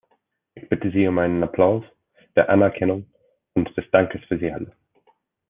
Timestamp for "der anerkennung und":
2.35-3.69